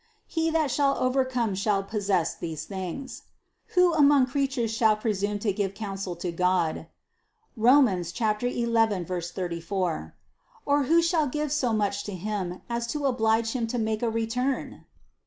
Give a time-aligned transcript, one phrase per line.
[0.25, 3.21] He that shall overcome shall possess these things."
[3.75, 6.87] Who among creatures shall presume to give counsel to God
[7.55, 7.87] (Rom.
[7.87, 10.15] 11, 34)
[10.65, 14.09] or who shall give so much to Him as to oblige Him to make a
[14.09, 14.85] return?